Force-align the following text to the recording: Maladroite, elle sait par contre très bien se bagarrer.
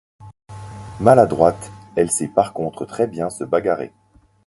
Maladroite, 0.99 1.69
elle 1.95 2.09
sait 2.09 2.27
par 2.29 2.53
contre 2.53 2.85
très 2.87 3.05
bien 3.05 3.29
se 3.29 3.43
bagarrer. 3.43 3.93